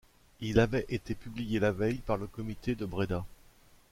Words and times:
Il 0.39 0.59
avait 0.59 0.87
été 0.89 1.13
publié 1.13 1.59
la 1.59 1.71
veille 1.71 1.99
par 1.99 2.17
le 2.17 2.25
Comité 2.25 2.73
de 2.73 2.87
Breda. 2.87 3.23